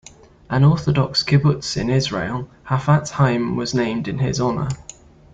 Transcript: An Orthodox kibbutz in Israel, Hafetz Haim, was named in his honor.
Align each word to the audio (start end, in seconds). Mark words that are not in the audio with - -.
An 0.49 0.63
Orthodox 0.63 1.23
kibbutz 1.23 1.77
in 1.77 1.87
Israel, 1.91 2.49
Hafetz 2.67 3.11
Haim, 3.19 3.55
was 3.55 3.75
named 3.75 4.07
in 4.07 4.17
his 4.17 4.41
honor. 4.41 4.69